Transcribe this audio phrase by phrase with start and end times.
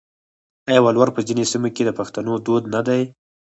[0.69, 3.01] آیا ولور په ځینو سیمو کې د پښتنو دود نه دی؟